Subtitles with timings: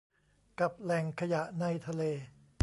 [0.59, 2.01] กับแหล่งขยะในทะเล